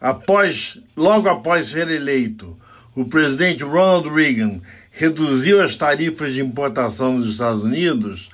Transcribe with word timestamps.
após, 0.00 0.78
logo 0.96 1.28
após 1.28 1.68
ser 1.68 1.88
eleito, 1.88 2.56
o 2.94 3.04
presidente 3.04 3.64
Ronald 3.64 4.08
Reagan 4.08 4.60
reduziu 4.90 5.62
as 5.62 5.76
tarifas 5.76 6.32
de 6.32 6.40
importação 6.40 7.18
nos 7.18 7.28
Estados 7.28 7.62
Unidos, 7.62 8.28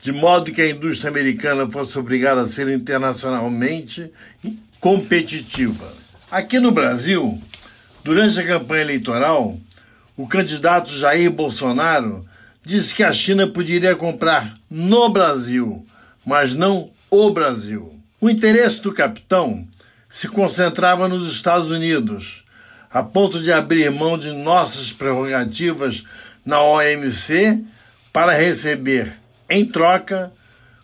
de 0.00 0.12
modo 0.12 0.52
que 0.52 0.60
a 0.60 0.70
indústria 0.70 1.10
americana 1.10 1.70
fosse 1.70 1.98
obrigada 1.98 2.42
a 2.42 2.46
ser 2.46 2.68
internacionalmente 2.68 4.10
competitiva. 4.80 5.92
Aqui 6.30 6.58
no 6.58 6.72
Brasil, 6.72 7.40
Durante 8.04 8.40
a 8.40 8.46
campanha 8.46 8.82
eleitoral, 8.82 9.56
o 10.16 10.26
candidato 10.26 10.90
Jair 10.90 11.30
Bolsonaro 11.30 12.26
disse 12.60 12.92
que 12.92 13.04
a 13.04 13.12
China 13.12 13.46
poderia 13.46 13.94
comprar 13.94 14.58
no 14.68 15.08
Brasil, 15.08 15.86
mas 16.24 16.54
não 16.54 16.90
o 17.10 17.30
Brasil. 17.30 17.98
O 18.20 18.30
interesse 18.30 18.80
do 18.80 18.92
capitão 18.92 19.66
se 20.08 20.28
concentrava 20.28 21.08
nos 21.08 21.32
Estados 21.32 21.70
Unidos, 21.70 22.44
a 22.90 23.02
ponto 23.02 23.40
de 23.40 23.50
abrir 23.50 23.90
mão 23.90 24.18
de 24.18 24.30
nossas 24.30 24.92
prerrogativas 24.92 26.04
na 26.44 26.62
OMC 26.62 27.62
para 28.12 28.36
receber, 28.36 29.18
em 29.48 29.64
troca, 29.64 30.32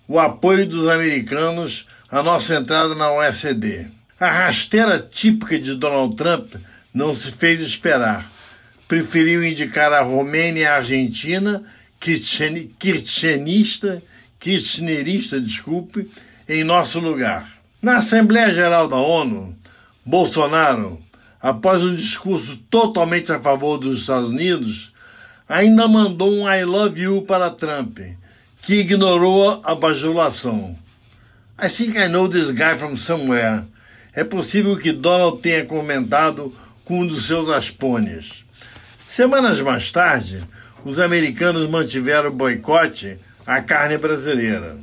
o 0.07 0.19
apoio 0.19 0.67
dos 0.67 0.89
americanos 0.89 1.87
à 2.11 2.23
nossa 2.23 2.55
entrada 2.55 2.95
na 2.95 3.13
OECD. 3.13 3.87
A 4.19 4.31
rasteira 4.31 4.99
típica 4.99 5.59
de 5.59 5.75
Donald 5.75 6.17
Trump 6.17 6.55
não 6.93 7.13
se 7.13 7.31
fez 7.31 7.61
esperar. 7.61 8.27
Preferiu 8.89 9.45
indicar 9.45 9.93
a 9.93 10.01
Romênia 10.01 10.63
e 10.63 10.67
a 10.67 10.77
Argentina, 10.77 11.63
kirchnerista, 12.01 14.03
kirchnerista, 14.39 15.41
desculpe, 15.41 16.09
em 16.49 16.65
nosso 16.65 17.01
lugar. 17.01 17.49
Na 17.81 17.99
Assembleia 17.99 18.53
Geral 18.53 18.89
da 18.89 18.97
ONU, 18.97 19.57
Bolsonaro, 20.05 21.01
após 21.41 21.83
um 21.83 21.95
discurso 21.95 22.57
totalmente 22.71 23.31
a 23.33 23.41
favor 23.41 23.79
dos 23.79 24.01
Estados 24.01 24.31
Unidos, 24.31 24.93
ainda 25.49 25.87
mandou 25.87 26.33
um 26.33 26.53
I 26.53 26.65
love 26.65 27.01
you 27.01 27.23
para 27.23 27.51
Trump, 27.51 27.99
que 28.63 28.75
ignorou 28.75 29.61
a 29.65 29.75
bajulação. 29.75 30.77
I 31.61 31.69
think 31.69 31.97
I 31.97 32.09
know 32.09 32.29
this 32.29 32.51
guy 32.51 32.77
from 32.79 32.97
somewhere. 32.97 33.65
É 34.13 34.25
possível 34.25 34.77
que 34.77 34.93
Donald 34.93 35.41
tenha 35.41 35.65
comentado 35.65 36.55
com 36.85 37.01
um 37.01 37.07
dos 37.07 37.27
seus 37.27 37.49
aspones. 37.49 38.45
Semanas 39.07 39.61
mais 39.61 39.91
tarde, 39.91 40.41
os 40.85 40.99
americanos 40.99 41.69
mantiveram 41.69 42.31
o 42.31 42.33
boicote 42.33 43.19
à 43.49 43.63
carne 43.63 43.97
brasileira. 43.97 44.77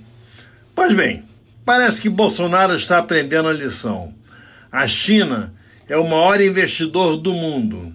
Pois 0.74 0.92
bem, 0.92 1.24
parece 1.64 2.02
que 2.02 2.10
Bolsonaro 2.10 2.76
está 2.76 2.98
aprendendo 2.98 3.48
a 3.48 3.54
lição. 3.54 4.12
A 4.72 4.88
China 4.88 5.54
é 5.88 5.96
o 5.96 6.10
maior 6.10 6.42
investidor 6.42 7.16
do 7.16 7.32
mundo. 7.32 7.94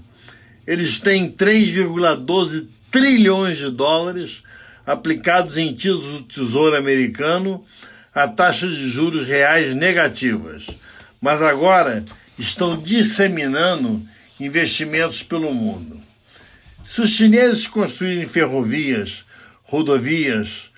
Eles 0.65 1.01
têm 1.01 1.29
3,12 1.29 2.69
trilhões 2.89 3.59
de 3.59 3.69
dólares 3.69 4.45
aplicados 4.87 5.57
em 5.57 5.75
títulos 5.75 6.21
do 6.21 6.23
Tesouro 6.23 6.77
Americano 6.77 7.65
a 8.15 8.29
taxas 8.29 8.77
de 8.77 8.89
juros 8.89 9.27
reais 9.27 9.75
negativas. 9.75 10.69
Mas 11.21 11.43
agora 11.43 12.05
estão 12.39 12.81
disseminando 12.81 14.01
investimentos 14.39 15.21
pelo 15.21 15.53
mundo. 15.53 16.01
Se 16.87 17.01
os 17.01 17.11
chineses 17.11 17.67
construírem 17.67 18.27
ferrovias, 18.27 19.25
rodovias, 19.71 20.71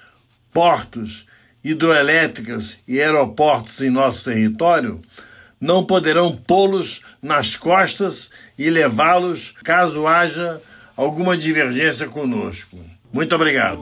portos, 0.53 1.25
hidroelétricas 1.65 2.79
e 2.87 3.01
aeroportos 3.01 3.81
em 3.81 3.89
nosso 3.89 4.27
território, 4.27 5.01
não 5.59 5.83
poderão 5.83 6.37
pô-los 6.37 7.01
nas 7.23 7.57
costas 7.57 8.29
e 8.59 8.69
levá-los 8.69 9.55
caso 9.65 10.07
haja 10.07 10.61
alguma 10.95 11.39
divergência 11.39 12.07
conosco. 12.07 12.79
Muito 13.11 13.35
obrigado. 13.35 13.81